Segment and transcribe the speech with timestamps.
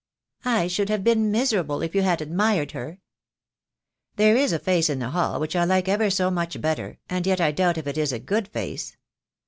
[0.45, 3.01] "I should have been miserable if you had admired her."
[4.15, 7.27] "There is a face in the hall which I like ever so much better, and
[7.27, 8.97] yet I doubt if it is a good face."